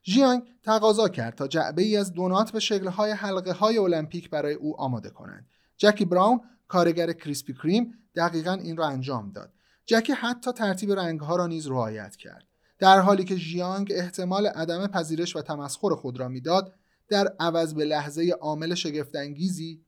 ژیانگ 0.05 0.43
تقاضا 0.63 1.09
کرد 1.09 1.35
تا 1.35 1.49
جعبه 1.49 1.83
ای 1.83 1.97
از 1.97 2.13
دونات 2.13 2.53
به 2.53 2.61
شکلهای 2.61 3.11
حلقه 3.11 3.53
های 3.53 3.79
المپیک 3.79 4.31
برای 4.31 4.55
او 4.55 4.81
آماده 4.81 5.11
کنند. 5.11 5.47
جکی 5.77 6.05
براون 6.05 6.41
کارگر 6.75 7.13
کریسپی 7.13 7.55
کریم 7.55 7.95
دقیقا 8.17 8.53
این 8.53 8.77
را 8.77 8.89
انجام 8.89 9.33
داد. 9.33 9.53
جکی 9.87 10.13
حتی 10.13 10.53
ترتیب 10.53 10.93
رنگها 10.93 11.37
را 11.37 11.47
نیز 11.47 11.67
رعایت 11.67 12.17
کرد. 12.17 12.47
در 12.79 13.01
حالی 13.01 13.25
که 13.25 13.37
ژیانگ 13.37 13.93
احتمال 13.95 14.47
عدم 14.47 14.87
پذیرش 14.87 15.37
و 15.37 15.43
تمسخر 15.43 15.95
خود 15.95 16.21
را 16.21 16.29
می‌داد، 16.29 16.75
در 17.09 17.35
عوض 17.41 17.75
به 17.75 17.85
لحظه 17.85 18.31
عامل 18.41 18.75
شگفتانگیزی 18.75 19.85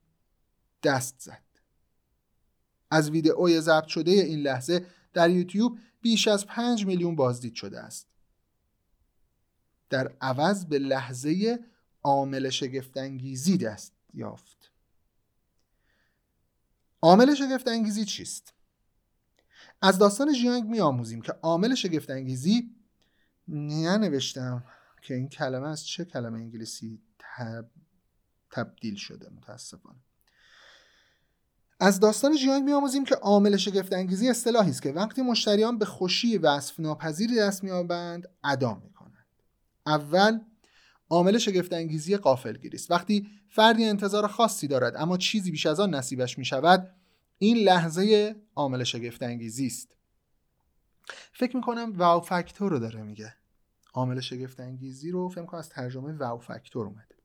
دست 0.82 1.14
زد. 1.18 1.42
از 2.90 3.10
ویدئوی 3.10 3.60
ضبط 3.60 3.86
شده 3.86 4.10
این 4.10 4.38
لحظه 4.38 4.86
در 5.12 5.30
یوتیوب 5.30 5.78
بیش 6.00 6.28
از 6.28 6.46
5 6.46 6.86
میلیون 6.86 7.16
بازدید 7.16 7.54
شده 7.54 7.80
است. 7.80 8.08
در 9.90 10.12
عوض 10.20 10.64
به 10.64 10.78
لحظه 10.78 11.58
عامل 12.02 12.50
شگفتانگیزی 12.50 13.58
دست 13.58 13.92
یافت. 14.14 14.55
عامل 17.06 17.34
شگفتانگیزی 17.34 18.04
چیست؟ 18.04 18.54
از 19.82 19.98
داستان 19.98 20.32
ژیانگ 20.32 20.64
میآموزیم 20.64 21.20
که 21.20 21.32
عامل 21.32 21.74
شگفتانگیزی 21.74 22.70
ننوشتم 23.48 24.64
که 25.02 25.14
این 25.14 25.28
کلمه 25.28 25.68
از 25.68 25.86
چه 25.86 26.04
کلمه 26.04 26.38
انگلیسی 26.38 27.02
تبدیل 28.50 28.94
شده 28.94 29.30
متاسفانه 29.30 29.98
از 31.80 32.00
داستان 32.00 32.36
ژیانگ 32.36 32.64
میآموزیم 32.64 33.04
که 33.04 33.14
عامل 33.14 33.56
شگفت 33.56 33.92
انگیزی 33.92 34.28
اصطلاحی 34.28 34.70
است 34.70 34.82
که 34.82 34.92
وقتی 34.92 35.22
مشتریان 35.22 35.78
به 35.78 35.84
خوشی 35.84 36.38
وصف 36.38 36.80
ناپذیری 36.80 37.36
دست 37.36 37.64
مییابند 37.64 38.28
ادا 38.44 38.74
می‌کنند 38.74 39.26
اول 39.86 40.40
عامل 41.10 41.38
شگفت 41.38 41.72
انگیزی 41.72 42.16
قافلگیری 42.16 42.76
است. 42.76 42.90
وقتی 42.90 43.28
فردی 43.48 43.84
انتظار 43.84 44.26
خاصی 44.26 44.66
دارد 44.66 44.96
اما 44.96 45.16
چیزی 45.16 45.50
بیش 45.50 45.66
از 45.66 45.80
آن 45.80 45.94
نصیبش 45.94 46.38
می 46.38 46.44
شود 46.44 46.96
این 47.38 47.56
لحظه 47.56 48.36
عامل 48.54 48.84
شگفت 48.84 49.22
انگیزی 49.22 49.66
است. 49.66 49.96
فکر 51.32 51.56
می‌کنم 51.56 51.92
واو 51.96 52.20
فاکتور 52.20 52.70
رو 52.70 52.78
داره 52.78 53.02
میگه. 53.02 53.34
عامل 53.94 54.20
شگفت 54.20 54.60
انگیزی 54.60 55.10
رو 55.10 55.28
فکر 55.28 55.44
کنم 55.44 55.60
از 55.60 55.68
ترجمه 55.68 56.12
واو 56.12 56.40
فاکتور 56.40 56.86
اومده. 56.86 57.16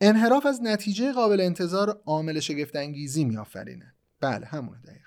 انحراف 0.00 0.46
از 0.46 0.62
نتیجه 0.62 1.12
قابل 1.12 1.40
انتظار 1.40 2.02
عامل 2.06 2.40
شگفت 2.40 2.76
انگیزی 2.76 3.24
میآفرینه. 3.24 3.94
بله 4.20 4.46
همونه 4.46 4.80
دقیق 4.80 5.06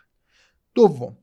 دوم 0.75 1.17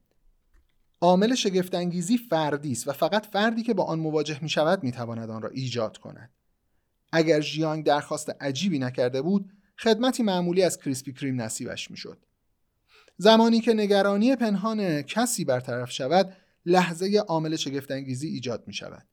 عامل 1.02 1.35
شگفت 1.35 1.75
انگیزی 1.75 2.18
فردی 2.18 2.73
است 2.73 2.88
و 2.88 2.92
فقط 2.92 3.26
فردی 3.26 3.62
که 3.62 3.75
با 3.75 3.85
آن 3.85 3.99
مواجه 3.99 4.38
می 4.42 4.49
شود 4.49 4.82
می 4.82 4.92
تواند 4.92 5.30
آن 5.30 5.42
را 5.42 5.49
ایجاد 5.49 5.99
کند. 5.99 6.30
اگر 7.12 7.40
ژیانگ 7.40 7.85
درخواست 7.85 8.30
عجیبی 8.40 8.78
نکرده 8.78 9.23
بود 9.23 9.52
خدمتی 9.78 10.23
معمولی 10.23 10.62
از 10.62 10.78
کریسپی 10.78 11.12
کریم 11.12 11.40
نصیبش 11.40 11.90
می‌شد. 11.90 12.25
زمانی 13.16 13.61
که 13.61 13.75
نگرانی 13.75 14.37
پنهان 14.37 15.02
کسی 15.02 15.44
برطرف 15.44 15.90
شود 15.90 16.37
لحظه 16.66 17.18
عامل 17.28 17.56
شگفت 17.56 17.90
انگیزی 17.90 18.28
ایجاد 18.28 18.64
می 18.66 18.75
شود 18.75 19.06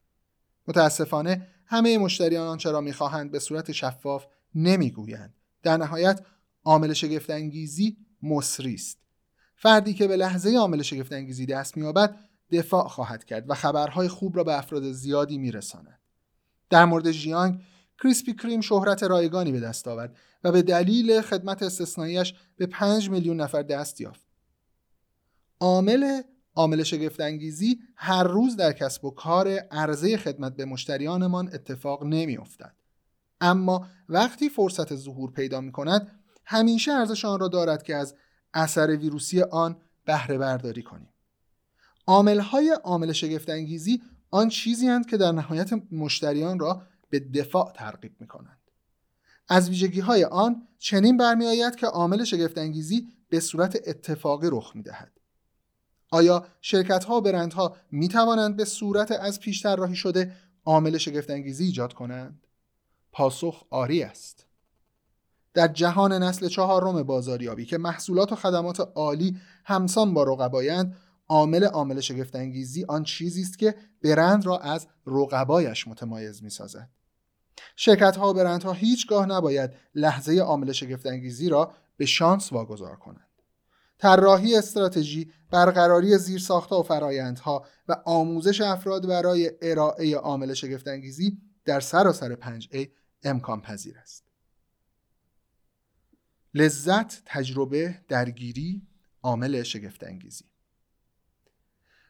متاسفانه 0.67 1.47
همه 1.65 1.97
مشتریان 1.97 2.47
آنچه 2.47 2.71
را 2.71 2.81
می‌خواهند 2.81 3.31
به 3.31 3.39
صورت 3.39 3.71
شفاف 3.71 4.25
نمی‌گویند. 4.55 5.33
در 5.63 5.77
نهایت 5.77 6.25
عامل 6.63 6.93
شگفت 6.93 7.29
انگیزی 7.29 7.97
مصری 8.23 8.73
است. 8.73 8.99
فردی 9.61 9.93
که 9.93 10.07
به 10.07 10.15
لحظه 10.15 10.57
عامل 10.57 10.81
شگفت 10.81 11.13
انگیزی 11.13 11.45
دست 11.45 11.77
مییابد 11.77 12.15
دفاع 12.51 12.87
خواهد 12.87 13.25
کرد 13.25 13.49
و 13.49 13.53
خبرهای 13.53 14.07
خوب 14.07 14.37
را 14.37 14.43
به 14.43 14.57
افراد 14.57 14.91
زیادی 14.91 15.37
میرساند 15.37 15.99
در 16.69 16.85
مورد 16.85 17.11
ژیانگ 17.11 17.61
کریسپی 18.03 18.33
کریم 18.33 18.61
شهرت 18.61 19.03
رایگانی 19.03 19.51
به 19.51 19.59
دست 19.59 19.87
آورد 19.87 20.17
و 20.43 20.51
به 20.51 20.61
دلیل 20.61 21.21
خدمت 21.21 21.63
استثنائیش 21.63 22.33
به 22.57 22.65
5 22.65 23.09
میلیون 23.09 23.41
نفر 23.41 23.61
دست 23.61 24.01
یافت 24.01 24.27
عامل 25.59 26.21
عامل 26.55 26.83
شگفت 26.83 27.21
انگیزی 27.21 27.79
هر 27.95 28.23
روز 28.23 28.55
در 28.55 28.73
کسب 28.73 29.05
و 29.05 29.11
کار 29.11 29.47
عرضه 29.47 30.17
خدمت 30.17 30.55
به 30.55 30.65
مشتریانمان 30.65 31.49
اتفاق 31.53 32.03
نمی 32.03 32.37
افتد. 32.37 32.73
اما 33.41 33.87
وقتی 34.09 34.49
فرصت 34.49 34.95
ظهور 34.95 35.31
پیدا 35.31 35.61
می 35.61 35.71
کند 35.71 36.11
همیشه 36.45 36.91
ارزش 36.91 37.25
آن 37.25 37.39
را 37.39 37.47
دارد 37.47 37.83
که 37.83 37.95
از 37.95 38.15
اثر 38.53 38.87
ویروسی 38.95 39.41
آن 39.41 39.77
بهره 40.05 40.37
برداری 40.37 40.83
کنیم. 40.83 41.09
عامل 42.07 42.39
های 42.39 42.69
عامل 42.83 43.11
شگفت 43.11 43.49
انگیزی 43.49 44.01
آن 44.31 44.49
چیزی 44.49 44.87
هستند 44.87 45.09
که 45.09 45.17
در 45.17 45.31
نهایت 45.31 45.69
مشتریان 45.91 46.59
را 46.59 46.81
به 47.09 47.19
دفاع 47.19 47.71
ترغیب 47.71 48.11
می 48.19 48.27
کنند. 48.27 48.57
از 49.47 49.69
ویژگی 49.69 49.99
های 49.99 50.23
آن 50.23 50.67
چنین 50.79 51.17
برمی 51.17 51.45
آید 51.45 51.75
که 51.75 51.87
عامل 51.87 52.23
شگفت 52.23 52.57
انگیزی 52.57 53.07
به 53.29 53.39
صورت 53.39 53.75
اتفاقی 53.87 54.47
رخ 54.51 54.75
می 54.75 54.83
دهد. 54.83 55.11
آیا 56.11 56.45
شرکت 56.61 57.03
ها 57.03 57.17
و 57.17 57.21
برند 57.21 57.53
ها 57.53 57.75
می 57.91 58.07
توانند 58.07 58.55
به 58.55 58.65
صورت 58.65 59.11
از 59.11 59.39
پیش 59.39 59.65
راهی 59.65 59.95
شده 59.95 60.35
عامل 60.65 60.97
شگفت 60.97 61.29
انگیزی 61.29 61.65
ایجاد 61.65 61.93
کنند؟ 61.93 62.47
پاسخ 63.11 63.63
آری 63.69 64.03
است. 64.03 64.45
در 65.53 65.67
جهان 65.67 66.13
نسل 66.13 66.47
چهارم 66.47 67.03
بازاریابی 67.03 67.65
که 67.65 67.77
محصولات 67.77 68.31
و 68.31 68.35
خدمات 68.35 68.79
عالی 68.95 69.37
همسان 69.65 70.13
با 70.13 70.23
رقبایند 70.23 70.95
عامل 71.27 71.63
عامل 71.63 71.99
شگفت 71.99 72.35
انگیزی 72.35 72.85
آن 72.85 73.03
چیزی 73.03 73.41
است 73.41 73.59
که 73.59 73.75
برند 74.03 74.45
را 74.45 74.57
از 74.57 74.87
رقبایش 75.07 75.87
متمایز 75.87 76.43
می 76.43 76.49
سازد. 76.49 76.89
شرکت 77.75 78.15
ها 78.15 78.29
و 78.29 78.33
برندها 78.33 78.73
هیچگاه 78.73 79.25
نباید 79.25 79.71
لحظه 79.95 80.39
عامل 80.39 80.71
شگفت 80.71 81.05
انگیزی 81.05 81.49
را 81.49 81.71
به 81.97 82.05
شانس 82.05 82.53
واگذار 82.53 82.95
کنند. 82.95 83.29
طراحی 83.97 84.55
استراتژی، 84.55 85.31
برقراری 85.51 86.17
زیرساختها 86.17 86.79
و 86.79 86.83
فرایندها 86.83 87.65
و 87.87 88.01
آموزش 88.05 88.61
افراد 88.61 89.07
برای 89.07 89.51
ارائه 89.61 90.15
عامل 90.15 90.53
شگفتانگیزی 90.53 91.37
در 91.65 91.79
سراسر 91.79 92.35
5A 92.35 92.87
امکان 93.23 93.61
پذیر 93.61 93.97
است. 93.97 94.28
لذت، 96.53 97.21
تجربه، 97.25 98.01
درگیری، 98.07 98.81
عامل 99.23 99.63
شگفتانگیزی 99.63 100.45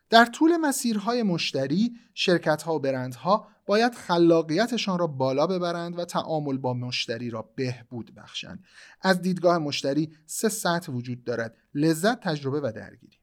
در 0.10 0.26
طول 0.26 0.58
مسیرهای 0.58 1.24
مشتری، 1.24 1.96
شرکتها 2.14 2.76
و 2.76 2.80
برندها 2.80 3.48
باید 3.66 3.96
خلاقیتشان 3.96 5.00
را 5.00 5.08
بالا 5.08 5.48
ببرند 5.48 6.00
و 6.00 6.06
تعامل 6.06 6.58
با 6.58 6.74
مشتری 6.74 7.30
را 7.30 7.50
بهبود 7.56 8.16
بخشند. 8.16 8.64
از 9.02 9.22
دیدگاه 9.22 9.58
مشتری 9.58 10.12
سه 10.26 10.50
سطح 10.50 10.92
وجود 10.92 11.24
دارد: 11.24 11.58
لذت، 11.74 12.20
تجربه 12.20 12.60
و 12.60 12.72
درگیری. 12.76 13.18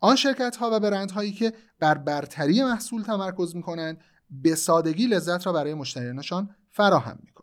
آن 0.00 0.16
شرکت 0.16 0.56
ها 0.56 0.70
و 0.72 0.80
برندهایی 0.80 1.32
که 1.32 1.52
بر 1.78 1.98
برتری 1.98 2.62
محصول 2.62 3.02
تمرکز 3.02 3.56
می 3.56 3.62
کنند 3.62 4.00
به 4.30 4.54
سادگی 4.54 5.06
لذت 5.06 5.46
را 5.46 5.52
برای 5.52 5.74
مشتریانشان 5.74 6.56
فراهم 6.70 7.18
می. 7.22 7.35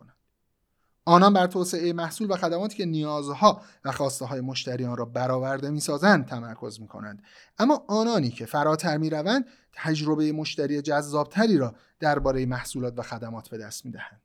آنان 1.04 1.32
بر 1.32 1.46
توسعه 1.46 1.92
محصول 1.92 2.30
و 2.30 2.36
خدماتی 2.36 2.76
که 2.76 2.84
نیازها 2.84 3.62
و 3.84 3.92
خواسته 3.92 4.24
های 4.24 4.40
مشتریان 4.40 4.96
را 4.96 5.04
برآورده 5.04 5.70
می‌سازند 5.70 6.26
تمرکز 6.26 6.80
می 6.80 6.88
کنند 6.88 7.22
اما 7.58 7.84
آنانی 7.88 8.30
که 8.30 8.46
فراتر 8.46 8.96
می 8.96 9.10
روند 9.10 9.46
تجربه 9.72 10.32
مشتری 10.32 10.82
جذابتری 10.82 11.58
را 11.58 11.74
درباره 12.00 12.46
محصولات 12.46 12.94
و 12.96 13.02
خدمات 13.02 13.48
به 13.48 13.58
دست 13.58 13.84
می 13.84 13.90
دهند. 13.90 14.20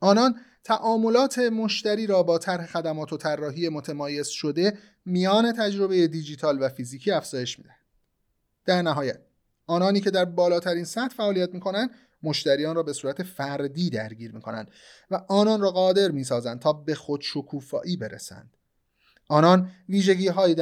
آنان 0.00 0.40
تعاملات 0.64 1.38
مشتری 1.38 2.06
را 2.06 2.22
با 2.22 2.38
طرح 2.38 2.66
خدمات 2.66 3.12
و 3.12 3.16
طراحی 3.16 3.68
متمایز 3.68 4.28
شده 4.28 4.78
میان 5.04 5.52
تجربه 5.52 6.08
دیجیتال 6.08 6.62
و 6.62 6.68
فیزیکی 6.68 7.10
افزایش 7.10 7.58
می‌دهند. 7.58 7.78
در 8.64 8.82
نهایت 8.82 9.20
آنانی 9.66 10.00
که 10.00 10.10
در 10.10 10.24
بالاترین 10.24 10.84
سطح 10.84 11.14
فعالیت 11.14 11.54
می 11.54 11.60
کنند 11.60 11.90
مشتریان 12.24 12.76
را 12.76 12.82
به 12.82 12.92
صورت 12.92 13.22
فردی 13.22 13.90
درگیر 13.90 14.32
می 14.32 14.40
کنند 14.40 14.70
و 15.10 15.24
آنان 15.28 15.60
را 15.60 15.70
قادر 15.70 16.10
می 16.10 16.24
سازند 16.24 16.60
تا 16.60 16.72
به 16.72 16.94
خود 16.94 17.20
شکوفایی 17.20 17.96
برسند. 17.96 18.56
آنان 19.28 19.70
ویژگی 19.88 20.28
های 20.28 20.54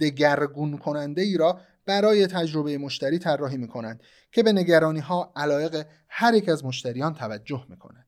دگرگون 0.00 0.78
کننده 0.78 1.22
ای 1.22 1.36
را 1.36 1.60
برای 1.86 2.26
تجربه 2.26 2.78
مشتری 2.78 3.18
طراحی 3.18 3.56
می 3.56 3.68
کنند 3.68 4.02
که 4.32 4.42
به 4.42 4.52
نگرانی 4.52 5.00
ها 5.00 5.32
علایق 5.36 5.86
هر 6.08 6.34
یک 6.34 6.48
از 6.48 6.64
مشتریان 6.64 7.14
توجه 7.14 7.66
می 7.68 7.76
کنند. 7.76 8.06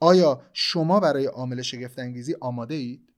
آیا 0.00 0.42
شما 0.52 1.00
برای 1.00 1.26
عامل 1.26 1.62
شگفتانگیزی 1.62 2.36
آماده 2.40 2.74
اید؟ 2.74 3.08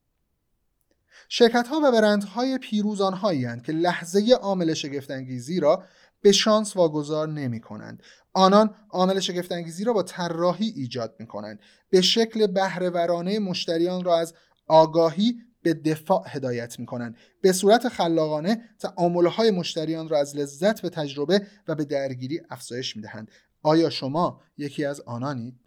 شرکت 1.28 1.68
ها 1.68 1.80
و 1.84 1.92
برندهای 1.92 2.58
پیروز 2.58 3.00
آنهایی 3.00 3.60
که 3.60 3.72
لحظه 3.72 4.34
عامل 4.40 4.74
شگفتانگیزی 4.74 5.60
را 5.60 5.84
به 6.22 6.32
شانس 6.32 6.76
واگذار 6.76 7.28
نمی 7.28 7.60
کنند. 7.60 8.02
آنان 8.32 8.74
عامل 8.90 9.20
شگفتانگیزی 9.20 9.84
را 9.84 9.92
با 9.92 10.02
طراحی 10.02 10.68
ایجاد 10.76 11.16
می 11.18 11.26
کنند. 11.26 11.60
به 11.90 12.00
شکل 12.00 12.46
بهرهورانه 12.46 13.38
مشتریان 13.38 14.04
را 14.04 14.18
از 14.18 14.34
آگاهی 14.66 15.34
به 15.62 15.74
دفاع 15.74 16.24
هدایت 16.26 16.78
می 16.78 16.86
کنند. 16.86 17.16
به 17.42 17.52
صورت 17.52 17.88
خلاقانه 17.88 18.68
های 19.30 19.50
مشتریان 19.50 20.08
را 20.08 20.18
از 20.18 20.36
لذت 20.36 20.82
به 20.82 20.90
تجربه 20.90 21.46
و 21.68 21.74
به 21.74 21.84
درگیری 21.84 22.40
افزایش 22.50 22.96
می 22.96 23.02
دهند. 23.02 23.30
آیا 23.62 23.90
شما 23.90 24.40
یکی 24.58 24.84
از 24.84 25.00
آنانید؟ 25.00 25.60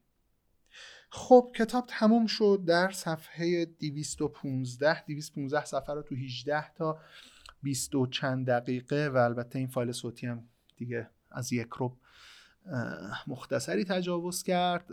خب 1.15 1.51
کتاب 1.55 1.85
تموم 1.87 2.25
شد 2.25 2.63
در 2.67 2.91
صفحه 2.91 3.65
215 3.65 5.05
215 5.05 5.65
صفحه 5.65 5.95
رو 5.95 6.01
تو 6.01 6.15
18 6.15 6.73
تا 6.73 6.97
20 7.63 7.95
و 7.95 8.07
چند 8.07 8.47
دقیقه 8.47 9.09
و 9.09 9.17
البته 9.17 9.59
این 9.59 9.67
فایل 9.67 9.91
صوتی 9.91 10.27
هم 10.27 10.43
دیگه 10.77 11.09
از 11.31 11.53
یک 11.53 11.69
رو 11.77 11.97
مختصری 13.27 13.83
تجاوز 13.83 14.43
کرد. 14.43 14.89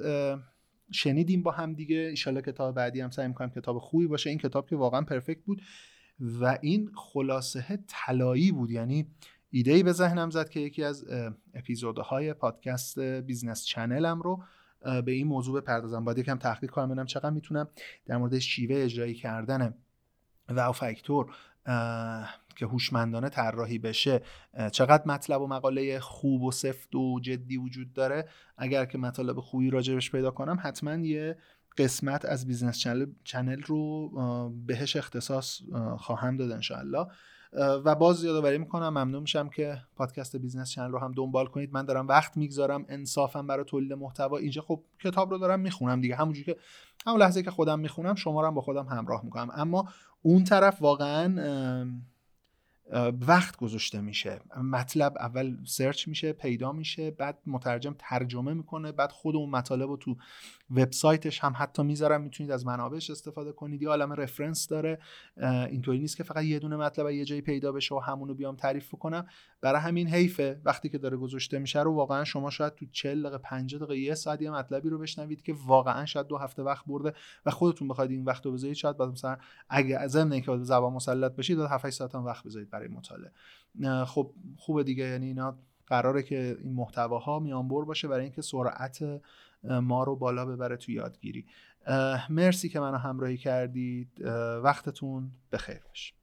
شنیدیم 0.92 1.42
با 1.42 1.50
هم 1.50 1.74
دیگه. 1.74 1.96
ایشالا 1.96 2.40
کتاب 2.40 2.74
بعدی 2.74 3.00
هم 3.00 3.10
سعی 3.10 3.28
می‌کنم 3.28 3.50
کتاب 3.50 3.78
خوبی 3.78 4.06
باشه. 4.06 4.30
این 4.30 4.38
کتاب 4.38 4.68
که 4.68 4.76
واقعا 4.76 5.02
پرفکت 5.02 5.44
بود 5.44 5.62
و 6.40 6.58
این 6.62 6.90
خلاصه 6.94 7.78
طلایی 7.86 8.52
بود. 8.52 8.70
یعنی 8.70 9.06
ایده 9.50 9.72
ای 9.72 9.82
به 9.82 9.92
ذهنم 9.92 10.30
زد 10.30 10.48
که 10.48 10.60
یکی 10.60 10.84
از 10.84 11.06
اپیزودهای 11.54 12.34
پادکست 12.34 12.98
Business 12.98 13.64
Channel 13.64 14.15
م 14.15 14.22
رو 14.22 14.44
به 14.80 15.12
این 15.12 15.26
موضوع 15.26 15.60
بپردازم. 15.60 16.04
باید 16.04 16.18
یکم 16.18 16.38
تحقیق 16.38 16.70
کنم 16.70 16.86
ببینم 16.86 17.06
چقدر 17.06 17.30
می‌تونم 17.30 17.68
در 18.06 18.16
مورد 18.16 18.38
شیوه 18.38 18.76
اجرایی 18.76 19.14
کردن 19.14 19.74
و 20.48 20.72
فاکتور 20.72 21.34
که 22.56 22.66
هوشمندانه 22.66 23.28
طراحی 23.28 23.78
بشه 23.78 24.22
چقدر 24.72 25.02
مطلب 25.06 25.42
و 25.42 25.46
مقاله 25.46 26.00
خوب 26.00 26.42
و 26.42 26.50
سفت 26.50 26.94
و 26.94 27.20
جدی 27.20 27.56
وجود 27.56 27.92
داره؟ 27.92 28.28
اگر 28.58 28.84
که 28.84 28.98
مطالب 28.98 29.40
خوبی 29.40 29.70
راجبش 29.70 30.10
پیدا 30.10 30.30
کنم 30.30 30.58
حتما 30.62 30.94
یه 30.94 31.36
قسمت 31.78 32.24
از 32.24 32.46
Business 32.46 32.78
Channel 33.24 33.62
رو 33.62 34.10
بهش 34.66 34.96
اختصاص 34.96 35.60
خواهم 35.96 36.36
داد 36.36 36.52
انشاءالله. 36.52 37.06
و 37.52 37.94
باز 37.94 38.24
یادآوری 38.24 38.58
می‌کنم 38.58 38.88
ممنون 38.88 39.20
میشم 39.20 39.48
که 39.48 39.78
پادکست 39.96 40.36
Business 40.36 40.70
Channel 40.70 40.90
رو 40.90 40.98
هم 40.98 41.12
دنبال 41.12 41.46
کنید. 41.46 41.72
من 41.72 41.84
دارم 41.84 42.08
وقت 42.08 42.36
می‌گذارم 42.36 42.84
انصافا 42.88 43.42
برای 43.42 43.64
تولید 43.64 43.92
محتوا. 43.92 44.38
اینجا 44.38 44.62
خب 44.62 44.84
کتاب 45.04 45.30
رو 45.30 45.38
دارم 45.38 45.60
می‌خونم 45.60 46.00
دیگه. 46.00 46.16
همونجوری 46.16 46.44
که 46.44 46.56
همون 47.06 47.20
لحظه 47.20 47.42
که 47.42 47.50
خودم 47.50 47.80
می‌خونم 47.80 48.14
شما 48.14 48.40
رو 48.40 48.46
هم 48.46 48.54
با 48.54 48.60
خودم 48.60 48.86
همراه 48.86 49.24
می‌کنم. 49.24 49.50
اما 49.54 49.88
اون 50.22 50.44
طرف 50.44 50.82
واقعا 50.82 51.26
وقت 53.28 53.56
گذاشته 53.56 54.00
میشه. 54.00 54.40
مطلب 54.62 55.16
اول 55.18 55.56
search 55.64 56.08
میشه 56.08 56.32
پیدا 56.32 56.72
میشه 56.72 57.10
بعد 57.10 57.38
مترجم 57.46 57.94
ترجمه 57.98 58.54
می‌کنه 58.54 58.92
بعد 58.92 59.12
خود 59.12 59.36
اون 59.36 59.50
مطالب 59.50 59.88
رو 59.88 59.96
تو 59.96 60.16
وبسایتش 60.70 61.40
هم 61.40 61.54
حتی 61.56 61.82
می‌ذارم 61.82 62.20
می‌تونید 62.20 62.52
از 62.52 62.66
منابعش 62.66 63.10
استفاده 63.10 63.52
کنید. 63.52 63.82
یه 63.82 63.88
عالم 63.88 64.12
رفرنس 64.12 64.68
داره. 64.68 64.98
اینطوری 65.70 65.98
نیست 65.98 66.16
که 66.16 66.22
فقط 66.22 66.44
یه 66.44 66.58
دونه 66.58 66.76
مطلب 66.76 67.10
یه 67.10 67.24
جایی 67.24 67.40
پیدا 67.40 67.72
بشه 67.72 67.94
و 67.94 67.98
همونو 67.98 68.34
بیام 68.34 68.56
تعریف 68.56 68.94
کنم 68.94 69.26
برای 69.60 69.80
همین 69.80 70.08
حیفه. 70.08 70.60
وقتی 70.64 70.88
که 70.88 70.98
داره 70.98 71.16
گذاشته 71.16 71.58
میشه 71.58 71.82
رو 71.82 71.94
واقعا 71.94 72.24
شما 72.24 72.50
شاید 72.50 72.74
تو 72.74 72.86
40 72.92 73.22
دقیقه 73.22 73.38
50 73.38 73.80
دقیقه 73.80 73.98
یه 73.98 74.14
ساعت 74.14 74.42
یه 74.42 74.50
مطلبی 74.50 74.88
رو 74.88 74.98
بشنوید 74.98 75.42
که 75.42 75.54
واقعا 75.66 76.06
شاید 76.06 76.26
دو 76.26 76.38
هفته 76.38 76.62
وقت 76.62 76.84
برده 76.86 77.12
و 77.46 77.50
خودتون 77.50 77.88
بخواید 77.88 78.10
این 78.10 78.24
وقت 78.24 78.46
رو 78.46 78.52
بذارید. 78.52 78.76
شاید 78.76 79.02
مثلا 79.02 79.36
اگه 79.68 79.98
از 79.98 80.16
اینکه 80.16 80.58
زبان 80.58 80.92
مسلط 80.92 81.36
بشید 81.36 81.60
7 81.60 81.90
ساعت 81.90 82.14
هم 82.14 82.24
وقت 82.24 82.44
بذارید. 82.44 82.70
برای 82.80 82.92
مطالعه. 82.92 84.04
خب 84.04 84.32
خوبه 84.56 84.84
دیگه 84.84 85.04
یعنی 85.04 85.26
اینا 85.26 85.58
قراره 85.86 86.22
که 86.22 86.58
این 86.62 86.72
محتواها 86.72 87.38
میانبر 87.38 87.84
باشه 87.84 88.08
برای 88.08 88.22
اینکه 88.24 88.42
سرعت 88.42 89.20
ما 89.64 90.04
رو 90.04 90.16
بالا 90.16 90.46
ببره 90.46 90.76
تو 90.76 90.92
یادگیری. 90.92 91.46
مرسی 92.30 92.68
که 92.68 92.80
منو 92.80 92.96
همراهی 92.96 93.36
کردید. 93.36 94.20
وقتتون 94.62 95.30
بخیر 95.52 95.80
باشه. 95.88 96.14